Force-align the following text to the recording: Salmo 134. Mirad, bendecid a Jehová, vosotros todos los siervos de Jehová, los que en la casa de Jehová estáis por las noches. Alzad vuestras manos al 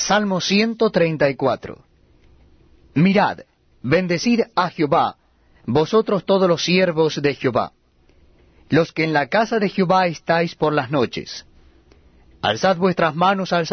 Salmo 0.00 0.40
134. 0.40 1.84
Mirad, 2.94 3.40
bendecid 3.82 4.40
a 4.56 4.70
Jehová, 4.70 5.16
vosotros 5.66 6.24
todos 6.24 6.48
los 6.48 6.64
siervos 6.64 7.20
de 7.20 7.34
Jehová, 7.34 7.72
los 8.70 8.92
que 8.92 9.04
en 9.04 9.12
la 9.12 9.28
casa 9.28 9.58
de 9.58 9.68
Jehová 9.68 10.06
estáis 10.06 10.54
por 10.54 10.72
las 10.72 10.90
noches. 10.90 11.44
Alzad 12.40 12.78
vuestras 12.78 13.14
manos 13.14 13.52
al 13.52 13.66